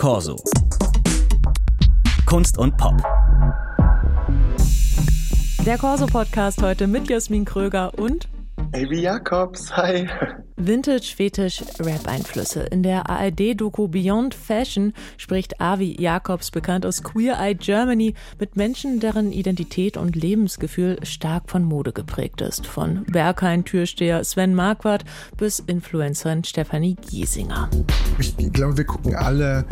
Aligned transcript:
Corso. 0.00 0.34
Kunst 2.24 2.56
und 2.56 2.74
Pop. 2.78 2.94
Der 5.66 5.76
Corso 5.76 6.06
Podcast 6.06 6.62
heute 6.62 6.86
mit 6.86 7.10
Jasmin 7.10 7.44
Kröger 7.44 7.92
und 7.98 8.26
Avi 8.72 9.02
Jacobs, 9.02 9.76
hi. 9.76 10.08
Vintage, 10.66 11.14
Fetisch, 11.16 11.62
Rap-Einflüsse. 11.78 12.60
In 12.60 12.82
der 12.82 13.08
ARD-Doku 13.08 13.88
Beyond 13.88 14.34
Fashion 14.34 14.92
spricht 15.16 15.60
Avi 15.60 15.96
Jacobs, 15.98 16.50
bekannt 16.50 16.84
aus 16.84 17.02
Queer 17.02 17.38
Eye 17.40 17.54
Germany, 17.54 18.14
mit 18.38 18.56
Menschen, 18.56 19.00
deren 19.00 19.32
Identität 19.32 19.96
und 19.96 20.16
Lebensgefühl 20.16 20.98
stark 21.02 21.48
von 21.48 21.64
Mode 21.64 21.92
geprägt 21.92 22.40
ist. 22.42 22.66
Von 22.66 23.04
Berghain-Türsteher 23.04 24.22
Sven 24.24 24.54
Marquardt 24.54 25.04
bis 25.38 25.60
Influencerin 25.60 26.44
Stefanie 26.44 26.96
Giesinger. 27.08 27.70
Ich 28.18 28.36
glaube, 28.52 28.76
wir 28.76 28.84
gucken 28.84 29.14
alle 29.14 29.64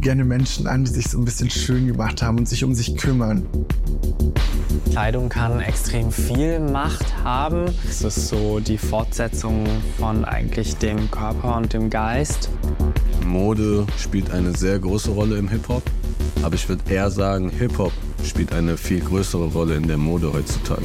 gerne 0.00 0.24
Menschen 0.24 0.66
an, 0.66 0.84
die 0.84 0.90
sich 0.92 1.08
so 1.08 1.18
ein 1.18 1.24
bisschen 1.24 1.50
schön 1.50 1.86
gemacht 1.88 2.22
haben 2.22 2.38
und 2.38 2.48
sich 2.48 2.62
um 2.62 2.74
sich 2.74 2.96
kümmern. 2.96 3.46
Kleidung 4.90 5.28
kann 5.28 5.60
extrem 5.60 6.10
viel 6.10 6.60
Macht 6.60 7.04
haben. 7.22 7.66
Es 7.88 8.02
ist 8.02 8.28
so 8.28 8.60
die 8.60 8.78
Fortsetzung 8.78 9.66
von 9.98 10.24
eigentlich 10.36 10.76
dem 10.76 11.10
Körper 11.10 11.56
und 11.56 11.72
dem 11.72 11.88
Geist. 11.88 12.50
Mode 13.24 13.86
spielt 13.96 14.30
eine 14.32 14.54
sehr 14.54 14.78
große 14.78 15.10
Rolle 15.10 15.38
im 15.38 15.48
Hip-Hop, 15.48 15.82
aber 16.42 16.54
ich 16.54 16.68
würde 16.68 16.84
eher 16.92 17.10
sagen, 17.10 17.48
Hip-Hop 17.48 17.92
spielt 18.22 18.52
eine 18.52 18.76
viel 18.76 19.00
größere 19.00 19.46
Rolle 19.46 19.76
in 19.76 19.88
der 19.88 19.96
Mode 19.96 20.30
heutzutage. 20.34 20.84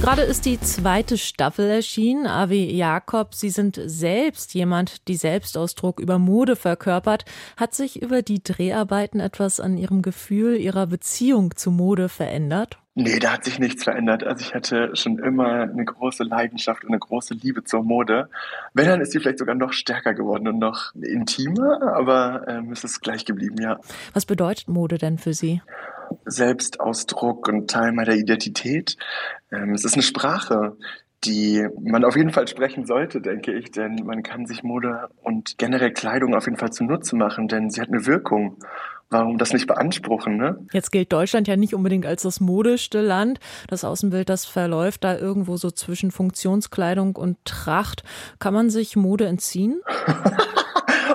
Gerade 0.00 0.22
ist 0.22 0.46
die 0.46 0.60
zweite 0.60 1.16
Staffel 1.16 1.70
erschienen. 1.70 2.26
Avi 2.26 2.74
Jakob, 2.74 3.36
Sie 3.36 3.50
sind 3.50 3.80
selbst 3.86 4.52
jemand, 4.52 5.06
die 5.06 5.16
Selbstausdruck 5.16 6.00
über 6.00 6.18
Mode 6.18 6.56
verkörpert. 6.56 7.24
Hat 7.56 7.72
sich 7.72 8.02
über 8.02 8.22
die 8.22 8.42
Dreharbeiten 8.42 9.20
etwas 9.20 9.60
an 9.60 9.78
Ihrem 9.78 10.02
Gefühl, 10.02 10.56
Ihrer 10.56 10.88
Beziehung 10.88 11.54
zu 11.54 11.70
Mode 11.70 12.08
verändert? 12.08 12.78
Nee, 12.98 13.18
da 13.18 13.34
hat 13.34 13.44
sich 13.44 13.58
nichts 13.58 13.84
verändert. 13.84 14.24
Also 14.24 14.40
ich 14.40 14.54
hatte 14.54 14.96
schon 14.96 15.18
immer 15.18 15.64
eine 15.64 15.84
große 15.84 16.24
Leidenschaft 16.24 16.82
und 16.82 16.88
eine 16.88 16.98
große 16.98 17.34
Liebe 17.34 17.62
zur 17.62 17.82
Mode. 17.82 18.30
Wenn, 18.72 18.86
dann 18.86 19.02
ist 19.02 19.12
sie 19.12 19.20
vielleicht 19.20 19.38
sogar 19.38 19.54
noch 19.54 19.74
stärker 19.74 20.14
geworden 20.14 20.48
und 20.48 20.58
noch 20.58 20.94
intimer, 20.94 21.94
aber 21.94 22.48
ähm, 22.48 22.72
es 22.72 22.84
ist 22.84 23.02
gleich 23.02 23.26
geblieben, 23.26 23.56
ja. 23.60 23.78
Was 24.14 24.24
bedeutet 24.24 24.68
Mode 24.68 24.96
denn 24.96 25.18
für 25.18 25.34
Sie? 25.34 25.60
Selbstausdruck 26.24 27.48
und 27.48 27.70
Teil 27.70 27.92
meiner 27.92 28.14
Identität. 28.14 28.96
Ähm, 29.52 29.74
es 29.74 29.84
ist 29.84 29.92
eine 29.92 30.02
Sprache, 30.02 30.78
die 31.24 31.66
man 31.78 32.02
auf 32.02 32.16
jeden 32.16 32.30
Fall 32.30 32.48
sprechen 32.48 32.86
sollte, 32.86 33.20
denke 33.20 33.52
ich, 33.52 33.72
denn 33.72 33.96
man 34.06 34.22
kann 34.22 34.46
sich 34.46 34.62
Mode 34.62 35.10
und 35.22 35.58
generell 35.58 35.92
Kleidung 35.92 36.34
auf 36.34 36.46
jeden 36.46 36.56
Fall 36.56 36.72
zunutze 36.72 37.14
machen, 37.14 37.46
denn 37.48 37.68
sie 37.68 37.82
hat 37.82 37.88
eine 37.88 38.06
Wirkung. 38.06 38.56
Warum 39.08 39.38
das 39.38 39.52
nicht 39.52 39.68
beanspruchen, 39.68 40.36
ne? 40.36 40.58
Jetzt 40.72 40.90
gilt 40.90 41.12
Deutschland 41.12 41.46
ja 41.46 41.56
nicht 41.56 41.74
unbedingt 41.74 42.06
als 42.06 42.22
das 42.22 42.40
modischste 42.40 43.00
Land. 43.00 43.38
Das 43.68 43.84
Außenbild, 43.84 44.28
das 44.28 44.44
verläuft 44.46 45.04
da 45.04 45.16
irgendwo 45.16 45.56
so 45.56 45.70
zwischen 45.70 46.10
Funktionskleidung 46.10 47.14
und 47.14 47.36
Tracht. 47.44 48.02
Kann 48.40 48.52
man 48.52 48.68
sich 48.68 48.96
Mode 48.96 49.26
entziehen? 49.26 49.80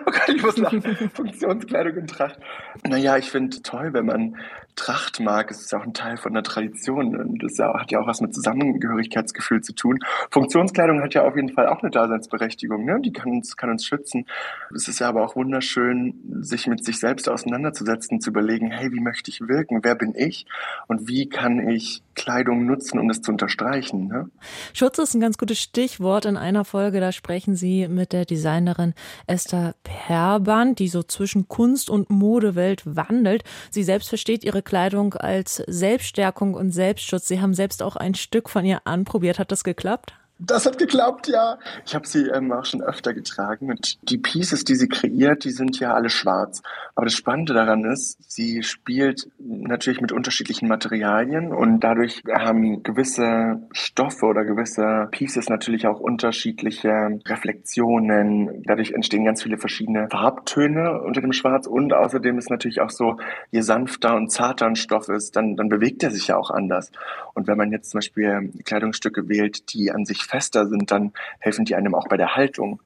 oh 0.05 0.11
Gott, 0.11 0.29
ich 0.29 0.41
muss 0.41 0.57
nach 0.57 0.73
Funktionskleidung 1.13 1.97
und 1.97 2.09
Tracht. 2.09 2.39
Naja, 2.83 3.17
ich 3.17 3.29
finde 3.29 3.61
toll, 3.61 3.93
wenn 3.93 4.05
man 4.05 4.35
Tracht 4.75 5.19
mag. 5.19 5.51
Es 5.51 5.61
ist 5.61 5.71
ja 5.71 5.79
auch 5.79 5.83
ein 5.83 5.93
Teil 5.93 6.17
von 6.17 6.33
der 6.33 6.43
Tradition 6.43 7.15
und 7.15 7.43
das 7.43 7.59
hat 7.59 7.91
ja 7.91 7.99
auch 7.99 8.07
was 8.07 8.21
mit 8.21 8.33
Zusammengehörigkeitsgefühl 8.33 9.61
zu 9.61 9.73
tun. 9.73 9.99
Funktionskleidung 10.29 11.01
hat 11.01 11.13
ja 11.13 11.23
auf 11.23 11.35
jeden 11.35 11.53
Fall 11.53 11.67
auch 11.67 11.81
eine 11.81 11.91
Daseinsberechtigung. 11.91 12.85
Ne? 12.85 12.99
Die 13.01 13.11
kann 13.11 13.31
uns, 13.31 13.57
kann 13.57 13.69
uns 13.69 13.85
schützen. 13.85 14.25
Es 14.73 14.87
ist 14.87 14.99
ja 14.99 15.09
aber 15.09 15.23
auch 15.23 15.35
wunderschön, 15.35 16.15
sich 16.41 16.67
mit 16.67 16.83
sich 16.83 16.99
selbst 16.99 17.29
auseinanderzusetzen, 17.29 18.21
zu 18.21 18.29
überlegen, 18.29 18.71
hey, 18.71 18.91
wie 18.91 19.01
möchte 19.01 19.29
ich 19.29 19.41
wirken? 19.41 19.79
Wer 19.83 19.95
bin 19.95 20.13
ich? 20.15 20.45
Und 20.87 21.07
wie 21.07 21.27
kann 21.29 21.67
ich 21.67 22.01
Kleidung 22.15 22.65
nutzen, 22.65 22.99
um 22.99 23.07
das 23.07 23.21
zu 23.21 23.31
unterstreichen? 23.31 24.07
Ne? 24.07 24.29
Schutz 24.73 24.97
ist 24.97 25.13
ein 25.13 25.21
ganz 25.21 25.37
gutes 25.37 25.59
Stichwort. 25.59 26.25
In 26.25 26.37
einer 26.37 26.65
Folge, 26.65 26.99
da 26.99 27.11
sprechen 27.11 27.55
Sie 27.55 27.87
mit 27.87 28.13
der 28.13 28.25
Designerin 28.25 28.93
Esther 29.27 29.75
Perband, 29.83 30.79
die 30.79 30.87
so 30.87 31.03
zwischen 31.03 31.47
Kunst 31.47 31.89
und 31.89 32.09
Modewelt 32.09 32.83
wandelt. 32.85 33.43
Sie 33.69 33.83
selbst 33.83 34.09
versteht 34.09 34.43
ihre 34.43 34.61
Kleidung 34.61 35.13
als 35.13 35.63
Selbststärkung 35.67 36.53
und 36.53 36.71
Selbstschutz. 36.71 37.27
Sie 37.27 37.41
haben 37.41 37.53
selbst 37.53 37.83
auch 37.83 37.95
ein 37.95 38.15
Stück 38.15 38.49
von 38.49 38.65
ihr 38.65 38.81
anprobiert. 38.85 39.39
Hat 39.39 39.51
das 39.51 39.63
geklappt? 39.63 40.13
Das 40.43 40.65
hat 40.65 40.79
geklappt, 40.79 41.27
ja. 41.27 41.59
Ich 41.85 41.93
habe 41.93 42.07
sie 42.07 42.27
ähm, 42.27 42.51
auch 42.51 42.65
schon 42.65 42.81
öfter 42.81 43.13
getragen 43.13 43.69
und 43.69 43.99
die 44.09 44.17
Pieces, 44.17 44.63
die 44.63 44.73
sie 44.73 44.87
kreiert, 44.87 45.43
die 45.43 45.51
sind 45.51 45.79
ja 45.79 45.93
alle 45.93 46.09
schwarz. 46.09 46.63
Aber 46.95 47.05
das 47.05 47.13
Spannende 47.13 47.53
daran 47.53 47.85
ist, 47.85 48.17
sie 48.27 48.63
spielt 48.63 49.29
natürlich 49.37 50.01
mit 50.01 50.11
unterschiedlichen 50.11 50.67
Materialien 50.67 51.53
und 51.53 51.81
dadurch 51.81 52.23
haben 52.27 52.81
gewisse 52.81 53.61
Stoffe 53.71 54.25
oder 54.25 54.43
gewisse 54.43 55.09
Pieces 55.11 55.47
natürlich 55.47 55.85
auch 55.85 55.99
unterschiedliche 55.99 57.19
Reflexionen. 57.27 58.63
Dadurch 58.65 58.93
entstehen 58.93 59.25
ganz 59.25 59.43
viele 59.43 59.59
verschiedene 59.59 60.07
Farbtöne 60.09 61.01
unter 61.03 61.21
dem 61.21 61.33
Schwarz 61.33 61.67
und 61.67 61.93
außerdem 61.93 62.39
ist 62.39 62.49
natürlich 62.49 62.81
auch 62.81 62.89
so, 62.89 63.17
je 63.51 63.61
sanfter 63.61 64.15
und 64.15 64.31
zarter 64.31 64.65
ein 64.65 64.75
Stoff 64.75 65.07
ist, 65.07 65.35
dann, 65.35 65.55
dann 65.55 65.69
bewegt 65.69 66.01
er 66.01 66.09
sich 66.09 66.27
ja 66.27 66.37
auch 66.37 66.49
anders. 66.49 66.91
Und 67.35 67.47
wenn 67.47 67.57
man 67.57 67.71
jetzt 67.71 67.91
zum 67.91 67.99
Beispiel 67.99 68.51
Kleidungsstücke 68.65 69.29
wählt, 69.29 69.71
die 69.73 69.91
an 69.91 70.05
sich 70.05 70.30
fester 70.31 70.67
sind, 70.67 70.91
dann 70.91 71.11
helfen 71.39 71.65
die 71.65 71.75
einem 71.75 71.93
auch 71.93 72.07
bei 72.07 72.17
der 72.17 72.35
Haltung. 72.35 72.81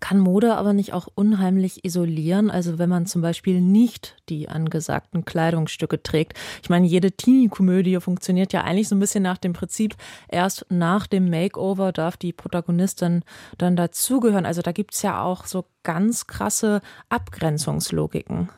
Kann 0.00 0.18
Mode 0.18 0.54
aber 0.54 0.72
nicht 0.72 0.92
auch 0.92 1.08
unheimlich 1.14 1.84
isolieren? 1.84 2.50
Also 2.50 2.78
wenn 2.78 2.88
man 2.88 3.06
zum 3.06 3.22
Beispiel 3.22 3.60
nicht 3.60 4.16
die 4.28 4.48
angesagten 4.48 5.24
Kleidungsstücke 5.24 6.02
trägt. 6.02 6.34
Ich 6.62 6.70
meine, 6.70 6.86
jede 6.86 7.12
Teenie-Komödie 7.12 8.00
funktioniert 8.00 8.52
ja 8.52 8.62
eigentlich 8.62 8.88
so 8.88 8.96
ein 8.96 9.00
bisschen 9.00 9.22
nach 9.22 9.38
dem 9.38 9.52
Prinzip, 9.52 9.94
erst 10.28 10.66
nach 10.70 11.06
dem 11.06 11.30
Makeover 11.30 11.92
darf 11.92 12.16
die 12.16 12.32
Protagonistin 12.32 13.22
dann 13.58 13.76
dazugehören. 13.76 14.46
Also 14.46 14.62
da 14.62 14.72
gibt 14.72 14.94
es 14.94 15.02
ja 15.02 15.22
auch 15.22 15.44
so 15.44 15.66
ganz 15.82 16.26
krasse 16.26 16.80
Abgrenzungslogiken. 17.10 18.48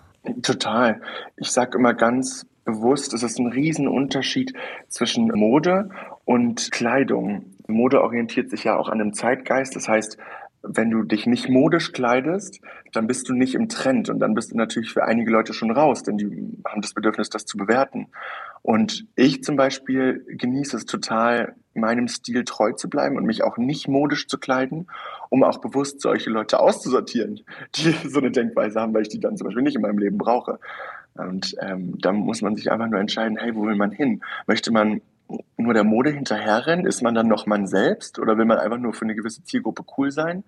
Total. 0.42 1.00
Ich 1.36 1.50
sage 1.50 1.78
immer 1.78 1.94
ganz 1.94 2.46
bewusst, 2.64 3.14
es 3.14 3.22
ist 3.22 3.38
ein 3.38 3.46
Riesenunterschied 3.46 4.52
zwischen 4.88 5.28
Mode 5.28 5.88
und 6.24 6.70
Kleidung. 6.70 7.46
Mode 7.68 8.02
orientiert 8.02 8.50
sich 8.50 8.64
ja 8.64 8.76
auch 8.76 8.88
an 8.88 8.98
dem 8.98 9.12
Zeitgeist. 9.12 9.76
Das 9.76 9.88
heißt, 9.88 10.18
wenn 10.62 10.90
du 10.90 11.02
dich 11.04 11.26
nicht 11.26 11.48
modisch 11.48 11.92
kleidest, 11.92 12.60
dann 12.92 13.06
bist 13.06 13.28
du 13.28 13.34
nicht 13.34 13.54
im 13.54 13.68
Trend 13.68 14.08
und 14.08 14.18
dann 14.18 14.34
bist 14.34 14.52
du 14.52 14.56
natürlich 14.56 14.92
für 14.92 15.04
einige 15.04 15.30
Leute 15.30 15.52
schon 15.52 15.70
raus, 15.70 16.02
denn 16.02 16.18
die 16.18 16.58
haben 16.66 16.82
das 16.82 16.94
Bedürfnis, 16.94 17.30
das 17.30 17.46
zu 17.46 17.56
bewerten. 17.56 18.08
Und 18.62 19.06
ich 19.14 19.44
zum 19.44 19.56
Beispiel 19.56 20.24
genieße 20.28 20.76
es 20.76 20.84
total, 20.84 21.54
meinem 21.74 22.08
Stil 22.08 22.44
treu 22.44 22.72
zu 22.72 22.90
bleiben 22.90 23.16
und 23.16 23.24
mich 23.24 23.44
auch 23.44 23.56
nicht 23.56 23.86
modisch 23.86 24.26
zu 24.26 24.38
kleiden, 24.38 24.88
um 25.28 25.44
auch 25.44 25.58
bewusst 25.58 26.00
solche 26.00 26.28
Leute 26.28 26.58
auszusortieren, 26.58 27.40
die 27.76 27.92
so 28.08 28.18
eine 28.18 28.32
Denkweise 28.32 28.80
haben, 28.80 28.94
weil 28.94 29.02
ich 29.02 29.08
die 29.08 29.20
dann 29.20 29.36
zum 29.36 29.44
Beispiel 29.44 29.62
nicht 29.62 29.76
in 29.76 29.82
meinem 29.82 29.98
Leben 29.98 30.18
brauche. 30.18 30.58
Und 31.14 31.54
ähm, 31.60 31.94
da 31.98 32.12
muss 32.12 32.42
man 32.42 32.56
sich 32.56 32.70
einfach 32.70 32.88
nur 32.88 33.00
entscheiden, 33.00 33.38
hey, 33.38 33.54
wo 33.54 33.64
will 33.66 33.76
man 33.76 33.90
hin? 33.90 34.22
Möchte 34.46 34.72
man 34.72 35.00
nur 35.56 35.74
der 35.74 35.84
Mode 35.84 36.10
hinterherrennen? 36.10 36.86
Ist 36.86 37.02
man 37.02 37.14
dann 37.14 37.28
noch 37.28 37.46
man 37.46 37.66
selbst 37.66 38.18
oder 38.18 38.38
will 38.38 38.44
man 38.44 38.58
einfach 38.58 38.78
nur 38.78 38.94
für 38.94 39.04
eine 39.04 39.14
gewisse 39.14 39.44
Zielgruppe 39.44 39.84
cool 39.96 40.10
sein? 40.10 40.44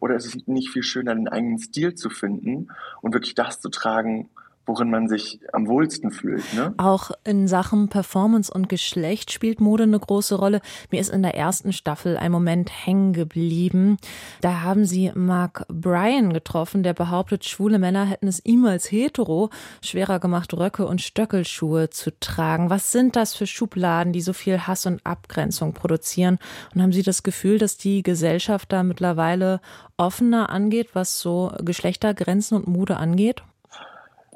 Oder 0.00 0.14
ist 0.14 0.26
es 0.26 0.46
nicht 0.46 0.70
viel 0.70 0.82
schöner, 0.82 1.14
den 1.14 1.28
eigenen 1.28 1.58
Stil 1.58 1.94
zu 1.94 2.10
finden 2.10 2.68
und 3.00 3.14
wirklich 3.14 3.34
das 3.34 3.60
zu 3.60 3.68
tragen, 3.68 4.28
worin 4.68 4.90
man 4.90 5.08
sich 5.08 5.40
am 5.52 5.66
wohlsten 5.66 6.10
fühlt. 6.10 6.44
Ne? 6.54 6.74
Auch 6.76 7.10
in 7.24 7.48
Sachen 7.48 7.88
Performance 7.88 8.52
und 8.52 8.68
Geschlecht 8.68 9.32
spielt 9.32 9.60
Mode 9.60 9.84
eine 9.84 9.98
große 9.98 10.34
Rolle. 10.34 10.60
Mir 10.90 11.00
ist 11.00 11.08
in 11.08 11.22
der 11.22 11.34
ersten 11.34 11.72
Staffel 11.72 12.16
ein 12.16 12.30
Moment 12.30 12.70
hängen 12.86 13.12
geblieben. 13.12 13.96
Da 14.42 14.60
haben 14.62 14.84
sie 14.84 15.10
Mark 15.14 15.66
Bryan 15.68 16.32
getroffen, 16.32 16.82
der 16.82 16.92
behauptet, 16.92 17.44
schwule 17.44 17.78
Männer 17.78 18.04
hätten 18.04 18.28
es 18.28 18.44
ihm 18.44 18.64
als 18.66 18.90
hetero 18.90 19.50
schwerer 19.82 20.20
gemacht, 20.20 20.52
Röcke 20.52 20.86
und 20.86 21.00
Stöckelschuhe 21.00 21.90
zu 21.90 22.16
tragen. 22.20 22.70
Was 22.70 22.92
sind 22.92 23.16
das 23.16 23.34
für 23.34 23.46
Schubladen, 23.46 24.12
die 24.12 24.20
so 24.20 24.32
viel 24.32 24.66
Hass 24.66 24.86
und 24.86 25.04
Abgrenzung 25.04 25.72
produzieren? 25.72 26.38
Und 26.74 26.82
haben 26.82 26.92
Sie 26.92 27.02
das 27.02 27.22
Gefühl, 27.22 27.58
dass 27.58 27.78
die 27.78 28.02
Gesellschaft 28.02 28.72
da 28.72 28.82
mittlerweile 28.82 29.60
offener 29.96 30.50
angeht, 30.50 30.90
was 30.92 31.18
so 31.18 31.52
Geschlechtergrenzen 31.62 32.56
und 32.56 32.68
Mode 32.68 32.98
angeht? 32.98 33.42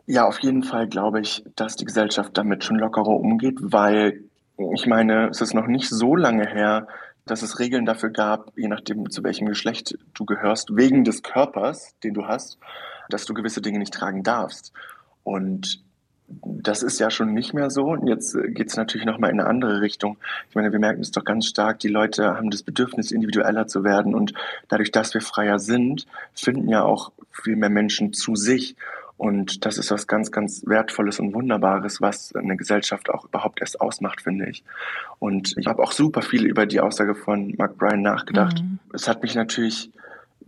Ja, 0.06 0.26
auf 0.26 0.40
jeden 0.40 0.62
Fall 0.62 0.88
glaube 0.88 1.20
ich, 1.20 1.44
dass 1.56 1.76
die 1.76 1.84
Gesellschaft 1.84 2.36
damit 2.36 2.64
schon 2.64 2.78
lockerer 2.78 3.08
umgeht, 3.08 3.58
weil 3.60 4.24
ich 4.74 4.86
meine, 4.86 5.28
es 5.28 5.40
ist 5.40 5.54
noch 5.54 5.66
nicht 5.66 5.88
so 5.88 6.16
lange 6.16 6.46
her, 6.46 6.86
dass 7.24 7.42
es 7.42 7.58
Regeln 7.58 7.86
dafür 7.86 8.10
gab, 8.10 8.52
je 8.56 8.68
nachdem, 8.68 9.08
zu 9.10 9.22
welchem 9.22 9.46
Geschlecht 9.46 9.96
du 10.14 10.24
gehörst, 10.24 10.76
wegen 10.76 11.04
des 11.04 11.22
Körpers, 11.22 11.94
den 12.02 12.14
du 12.14 12.26
hast, 12.26 12.58
dass 13.08 13.26
du 13.26 13.34
gewisse 13.34 13.62
Dinge 13.62 13.78
nicht 13.78 13.94
tragen 13.94 14.22
darfst. 14.22 14.72
Und 15.22 15.82
das 16.44 16.82
ist 16.82 16.98
ja 16.98 17.10
schon 17.10 17.34
nicht 17.34 17.54
mehr 17.54 17.70
so. 17.70 17.84
Und 17.84 18.06
jetzt 18.06 18.36
geht 18.48 18.68
es 18.70 18.76
natürlich 18.76 19.06
nochmal 19.06 19.30
in 19.30 19.40
eine 19.40 19.48
andere 19.48 19.80
Richtung. 19.80 20.16
Ich 20.48 20.54
meine, 20.54 20.72
wir 20.72 20.78
merken 20.78 21.00
es 21.00 21.10
doch 21.10 21.24
ganz 21.24 21.46
stark, 21.46 21.78
die 21.80 21.88
Leute 21.88 22.36
haben 22.36 22.50
das 22.50 22.62
Bedürfnis, 22.62 23.12
individueller 23.12 23.66
zu 23.66 23.84
werden. 23.84 24.14
Und 24.14 24.32
dadurch, 24.68 24.90
dass 24.90 25.14
wir 25.14 25.20
freier 25.20 25.58
sind, 25.58 26.06
finden 26.34 26.68
ja 26.68 26.82
auch 26.82 27.12
viel 27.30 27.56
mehr 27.56 27.70
Menschen 27.70 28.12
zu 28.12 28.34
sich. 28.34 28.76
Und 29.22 29.64
das 29.64 29.78
ist 29.78 29.92
was 29.92 30.08
ganz, 30.08 30.32
ganz 30.32 30.64
Wertvolles 30.66 31.20
und 31.20 31.32
Wunderbares, 31.32 32.00
was 32.00 32.34
eine 32.34 32.56
Gesellschaft 32.56 33.08
auch 33.08 33.24
überhaupt 33.26 33.60
erst 33.60 33.80
ausmacht, 33.80 34.22
finde 34.22 34.50
ich. 34.50 34.64
Und 35.20 35.54
ich 35.58 35.68
habe 35.68 35.80
auch 35.80 35.92
super 35.92 36.22
viel 36.22 36.44
über 36.44 36.66
die 36.66 36.80
Aussage 36.80 37.14
von 37.14 37.54
Mark 37.56 37.78
Bryan 37.78 38.02
nachgedacht. 38.02 38.60
Mhm. 38.60 38.80
Es 38.92 39.06
hat 39.06 39.22
mich 39.22 39.36
natürlich, 39.36 39.92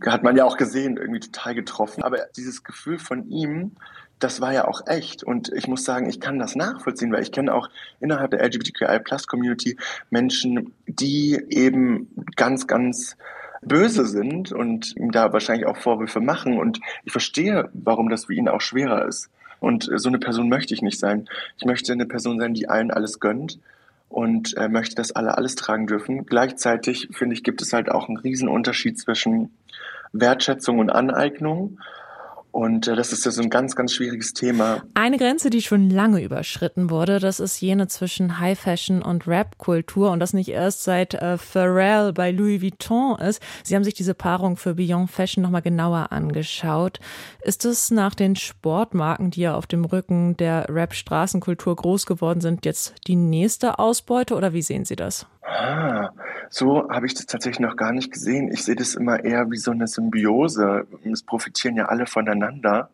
hat 0.05 0.23
man 0.23 0.35
ja 0.35 0.43
auch 0.43 0.57
gesehen, 0.57 0.97
irgendwie 0.97 1.21
total 1.21 1.55
getroffen. 1.55 2.03
Aber 2.03 2.25
dieses 2.35 2.65
Gefühl 2.65 2.99
von 2.99 3.29
ihm, 3.29 3.77
das 4.19 4.41
war 4.41 4.51
ja 4.51 4.67
auch 4.67 4.85
echt. 4.87 5.23
Und 5.23 5.53
ich 5.53 5.69
muss 5.69 5.85
sagen, 5.85 6.09
ich 6.09 6.19
kann 6.19 6.37
das 6.37 6.57
nachvollziehen, 6.57 7.13
weil 7.13 7.23
ich 7.23 7.31
kenne 7.31 7.53
auch 7.53 7.69
innerhalb 8.01 8.31
der 8.31 8.43
LGBTQI-Plus-Community 8.43 9.77
Menschen, 10.09 10.73
die 10.85 11.41
eben 11.49 12.09
ganz, 12.35 12.67
ganz 12.67 13.15
böse 13.61 14.05
sind 14.05 14.51
und 14.51 14.95
ihm 14.95 15.11
da 15.11 15.33
wahrscheinlich 15.33 15.67
auch 15.67 15.77
Vorwürfe 15.77 16.19
machen. 16.19 16.57
Und 16.57 16.79
ich 17.03 17.11
verstehe, 17.11 17.69
warum 17.73 18.09
das 18.09 18.25
für 18.25 18.33
ihn 18.33 18.47
auch 18.47 18.61
schwerer 18.61 19.05
ist. 19.05 19.29
Und 19.59 19.89
so 19.95 20.09
eine 20.09 20.19
Person 20.19 20.49
möchte 20.49 20.73
ich 20.73 20.81
nicht 20.81 20.99
sein. 20.99 21.27
Ich 21.57 21.65
möchte 21.65 21.91
eine 21.91 22.05
Person 22.05 22.39
sein, 22.39 22.53
die 22.53 22.69
allen 22.69 22.91
alles 22.91 23.19
gönnt 23.19 23.59
und 24.09 24.55
äh, 24.57 24.67
möchte, 24.67 24.95
dass 24.95 25.11
alle 25.11 25.37
alles 25.37 25.55
tragen 25.55 25.87
dürfen. 25.87 26.25
Gleichzeitig 26.25 27.09
finde 27.11 27.33
ich, 27.35 27.43
gibt 27.43 27.61
es 27.61 27.73
halt 27.73 27.89
auch 27.89 28.07
einen 28.07 28.17
riesen 28.17 28.47
Unterschied 28.47 28.99
zwischen 28.99 29.51
Wertschätzung 30.13 30.79
und 30.79 30.89
Aneignung. 30.89 31.79
Und 32.55 32.87
äh, 32.87 32.95
das 32.95 33.11
ist 33.11 33.25
ja 33.25 33.31
so 33.31 33.41
ein 33.41 33.49
ganz, 33.49 33.75
ganz 33.75 33.91
schwieriges 33.91 34.31
Thema. 34.31 34.81
Eine 34.93 35.17
Grenze, 35.17 35.49
die 35.49 35.61
schon 35.61 35.89
lange 35.89 36.23
überschritten 36.23 36.89
wurde, 36.89 37.19
das 37.19 37.41
ist 37.41 37.59
jene 37.59 37.89
zwischen 37.89 38.39
High 38.39 38.57
Fashion 38.57 39.01
und 39.01 39.27
Rap-Kultur 39.27 40.09
und 40.09 40.21
das 40.21 40.31
nicht 40.31 40.47
erst 40.47 40.85
seit 40.85 41.15
äh, 41.15 41.37
Pharrell 41.37 42.13
bei 42.13 42.31
Louis 42.31 42.61
Vuitton 42.61 43.19
ist. 43.19 43.41
Sie 43.65 43.75
haben 43.75 43.83
sich 43.83 43.93
diese 43.93 44.13
Paarung 44.13 44.55
für 44.55 44.75
Beyond 44.75 45.11
Fashion 45.11 45.43
nochmal 45.43 45.63
genauer 45.63 46.13
angeschaut. 46.13 47.01
Ist 47.41 47.65
es 47.65 47.91
nach 47.91 48.15
den 48.15 48.37
Sportmarken, 48.37 49.31
die 49.31 49.41
ja 49.41 49.55
auf 49.55 49.67
dem 49.67 49.83
Rücken 49.83 50.37
der 50.37 50.67
Rap-Straßenkultur 50.69 51.75
groß 51.75 52.05
geworden 52.05 52.39
sind, 52.39 52.63
jetzt 52.63 52.95
die 53.05 53.17
nächste 53.17 53.79
Ausbeute 53.79 54.33
oder 54.33 54.53
wie 54.53 54.61
sehen 54.61 54.85
Sie 54.85 54.95
das? 54.95 55.27
Ah, 55.41 56.09
so 56.55 56.87
habe 56.89 57.05
ich 57.05 57.13
das 57.13 57.25
tatsächlich 57.25 57.59
noch 57.59 57.75
gar 57.75 57.91
nicht 57.91 58.13
gesehen. 58.13 58.49
Ich 58.49 58.63
sehe 58.63 58.75
das 58.75 58.95
immer 58.95 59.25
eher 59.25 59.51
wie 59.51 59.57
so 59.57 59.71
eine 59.71 59.87
Symbiose. 59.87 60.87
Es 61.03 61.21
profitieren 61.21 61.75
ja 61.75 61.87
alle 61.87 62.05
voneinander. 62.05 62.89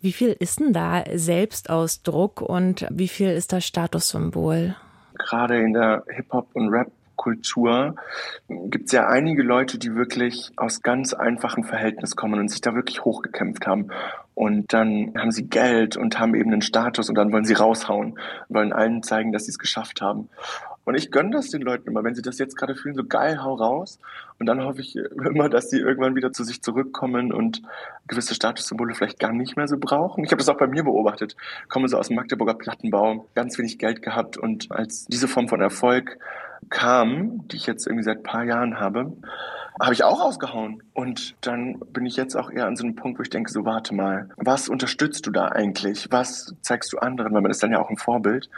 Wie 0.00 0.12
viel 0.12 0.34
ist 0.38 0.60
denn 0.60 0.72
da 0.72 1.04
Selbstausdruck 1.12 2.40
und 2.40 2.86
wie 2.90 3.08
viel 3.08 3.28
ist 3.28 3.52
das 3.52 3.66
Statussymbol? 3.66 4.76
Gerade 5.18 5.60
in 5.60 5.74
der 5.74 6.04
Hip-Hop- 6.08 6.54
und 6.54 6.70
Rap-Kultur 6.70 7.96
gibt 8.48 8.86
es 8.86 8.92
ja 8.92 9.06
einige 9.06 9.42
Leute, 9.42 9.78
die 9.78 9.94
wirklich 9.94 10.50
aus 10.56 10.80
ganz 10.80 11.12
einfachen 11.12 11.64
Verhältnissen 11.64 12.16
kommen 12.16 12.40
und 12.40 12.48
sich 12.48 12.62
da 12.62 12.74
wirklich 12.74 13.04
hochgekämpft 13.04 13.66
haben. 13.66 13.88
Und 14.34 14.72
dann 14.72 15.12
haben 15.18 15.32
sie 15.32 15.50
Geld 15.50 15.98
und 15.98 16.18
haben 16.18 16.34
eben 16.34 16.50
einen 16.50 16.62
Status 16.62 17.10
und 17.10 17.16
dann 17.16 17.30
wollen 17.30 17.44
sie 17.44 17.52
raushauen, 17.52 18.18
wollen 18.48 18.72
allen 18.72 19.02
zeigen, 19.02 19.32
dass 19.32 19.44
sie 19.44 19.50
es 19.50 19.58
geschafft 19.58 20.00
haben. 20.00 20.30
Und 20.84 20.96
ich 20.96 21.10
gönne 21.10 21.30
das 21.30 21.50
den 21.50 21.62
Leuten 21.62 21.88
immer, 21.88 22.02
wenn 22.02 22.14
sie 22.14 22.22
das 22.22 22.38
jetzt 22.38 22.56
gerade 22.56 22.74
fühlen, 22.74 22.94
so 22.94 23.04
geil, 23.04 23.42
hau 23.42 23.54
raus. 23.54 23.98
Und 24.38 24.46
dann 24.46 24.64
hoffe 24.64 24.80
ich 24.80 24.96
immer, 25.24 25.48
dass 25.48 25.70
sie 25.70 25.78
irgendwann 25.78 26.16
wieder 26.16 26.32
zu 26.32 26.44
sich 26.44 26.62
zurückkommen 26.62 27.32
und 27.32 27.62
gewisse 28.08 28.34
Statussymbole 28.34 28.94
vielleicht 28.94 29.20
gar 29.20 29.32
nicht 29.32 29.56
mehr 29.56 29.68
so 29.68 29.76
brauchen. 29.78 30.24
Ich 30.24 30.30
habe 30.30 30.38
das 30.38 30.48
auch 30.48 30.58
bei 30.58 30.66
mir 30.66 30.82
beobachtet. 30.82 31.36
Komme 31.68 31.88
so 31.88 31.98
aus 31.98 32.08
dem 32.08 32.16
Magdeburger 32.16 32.54
Plattenbau, 32.54 33.26
ganz 33.34 33.58
wenig 33.58 33.78
Geld 33.78 34.02
gehabt 34.02 34.36
und 34.36 34.72
als 34.72 35.06
diese 35.06 35.28
Form 35.28 35.48
von 35.48 35.60
Erfolg 35.60 36.18
kam, 36.70 37.46
die 37.48 37.56
ich 37.56 37.66
jetzt 37.66 37.86
irgendwie 37.86 38.04
seit 38.04 38.22
paar 38.22 38.44
Jahren 38.44 38.78
habe, 38.78 39.12
habe 39.80 39.94
ich 39.94 40.04
auch 40.04 40.20
ausgehauen. 40.20 40.82
Und 40.92 41.34
dann 41.40 41.78
bin 41.92 42.06
ich 42.06 42.16
jetzt 42.16 42.36
auch 42.36 42.50
eher 42.50 42.66
an 42.66 42.76
so 42.76 42.84
einem 42.84 42.94
Punkt, 42.94 43.18
wo 43.18 43.22
ich 43.22 43.30
denke, 43.30 43.50
so 43.50 43.64
warte 43.64 43.94
mal, 43.94 44.28
was 44.36 44.68
unterstützt 44.68 45.26
du 45.26 45.30
da 45.30 45.46
eigentlich? 45.46 46.08
Was 46.10 46.54
zeigst 46.60 46.92
du 46.92 46.98
anderen? 46.98 47.32
Weil 47.34 47.42
man 47.42 47.50
ist 47.50 47.62
dann 47.62 47.72
ja 47.72 47.80
auch 47.80 47.90
ein 47.90 47.96
Vorbild 47.96 48.48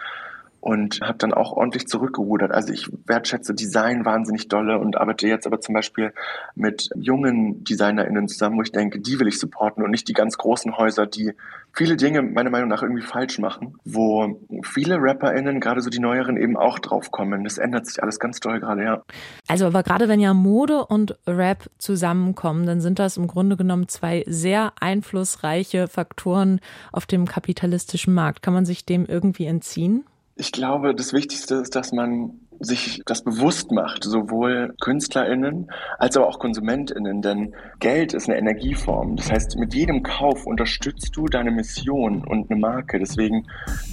und 0.64 1.00
habe 1.02 1.18
dann 1.18 1.34
auch 1.34 1.52
ordentlich 1.52 1.86
zurückgerudert. 1.88 2.50
Also 2.50 2.72
ich 2.72 2.88
wertschätze 3.04 3.52
Design 3.52 4.06
wahnsinnig 4.06 4.48
dolle 4.48 4.78
und 4.78 4.96
arbeite 4.96 5.28
jetzt 5.28 5.46
aber 5.46 5.60
zum 5.60 5.74
Beispiel 5.74 6.14
mit 6.54 6.88
jungen 6.96 7.62
DesignerInnen 7.64 8.28
zusammen, 8.28 8.56
wo 8.56 8.62
ich 8.62 8.72
denke, 8.72 8.98
die 8.98 9.20
will 9.20 9.28
ich 9.28 9.38
supporten 9.38 9.84
und 9.84 9.90
nicht 9.90 10.08
die 10.08 10.14
ganz 10.14 10.38
großen 10.38 10.78
Häuser, 10.78 11.06
die 11.06 11.34
viele 11.74 11.98
Dinge 11.98 12.22
meiner 12.22 12.48
Meinung 12.48 12.70
nach 12.70 12.82
irgendwie 12.82 13.02
falsch 13.02 13.38
machen, 13.38 13.76
wo 13.84 14.40
viele 14.62 14.96
RapperInnen, 14.98 15.60
gerade 15.60 15.82
so 15.82 15.90
die 15.90 15.98
neueren, 15.98 16.38
eben 16.38 16.56
auch 16.56 16.78
drauf 16.78 17.10
kommen. 17.10 17.44
Das 17.44 17.58
ändert 17.58 17.86
sich 17.86 18.02
alles 18.02 18.18
ganz 18.18 18.40
doll 18.40 18.58
gerade, 18.58 18.84
ja. 18.84 19.02
Also 19.46 19.66
aber 19.66 19.82
gerade 19.82 20.08
wenn 20.08 20.20
ja 20.20 20.32
Mode 20.32 20.86
und 20.86 21.18
Rap 21.26 21.68
zusammenkommen, 21.76 22.64
dann 22.64 22.80
sind 22.80 22.98
das 22.98 23.18
im 23.18 23.26
Grunde 23.26 23.58
genommen 23.58 23.88
zwei 23.88 24.24
sehr 24.26 24.72
einflussreiche 24.80 25.88
Faktoren 25.88 26.60
auf 26.90 27.04
dem 27.04 27.26
kapitalistischen 27.26 28.14
Markt. 28.14 28.40
Kann 28.40 28.54
man 28.54 28.64
sich 28.64 28.86
dem 28.86 29.04
irgendwie 29.04 29.44
entziehen? 29.44 30.06
Ich 30.36 30.50
glaube, 30.50 30.96
das 30.96 31.12
Wichtigste 31.12 31.54
ist, 31.56 31.76
dass 31.76 31.92
man 31.92 32.40
sich 32.58 33.02
das 33.06 33.22
bewusst 33.22 33.70
macht, 33.70 34.02
sowohl 34.02 34.74
KünstlerInnen 34.80 35.70
als 35.98 36.16
aber 36.16 36.26
auch 36.28 36.40
KonsumentInnen, 36.40 37.22
denn 37.22 37.54
Geld 37.78 38.14
ist 38.14 38.28
eine 38.28 38.38
Energieform. 38.38 39.14
Das 39.16 39.30
heißt, 39.30 39.56
mit 39.58 39.74
jedem 39.74 40.02
Kauf 40.02 40.44
unterstützt 40.46 41.10
du 41.14 41.26
deine 41.26 41.52
Mission 41.52 42.24
und 42.26 42.50
eine 42.50 42.58
Marke. 42.58 42.98
Deswegen, 42.98 43.46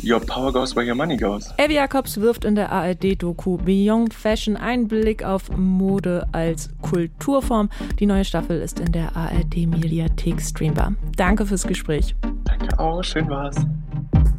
your 0.03 0.19
power 0.19 0.51
goes 0.51 0.75
where 0.75 0.87
your 0.87 0.95
money 0.95 1.15
goes. 1.15 1.53
Evi 1.57 1.75
Jacobs 1.75 2.19
wirft 2.19 2.43
in 2.45 2.55
der 2.55 2.71
ARD-Doku 2.71 3.57
Beyond 3.57 4.13
Fashion 4.13 4.57
einen 4.57 4.87
Blick 4.87 5.23
auf 5.23 5.55
Mode 5.55 6.27
als 6.31 6.69
Kulturform. 6.81 7.69
Die 7.99 8.07
neue 8.07 8.25
Staffel 8.25 8.61
ist 8.61 8.79
in 8.79 8.91
der 8.91 9.15
ARD-Mediathek 9.15 10.41
streambar. 10.41 10.93
Danke 11.17 11.45
fürs 11.45 11.67
Gespräch. 11.67 12.15
Danke 12.45 12.79
auch, 12.79 13.03
schön 13.03 13.29
war's. 13.29 13.57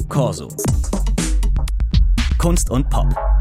Corso. 0.09 0.49
Kunst 2.43 2.69
und 2.69 2.89
Pop. 2.89 3.32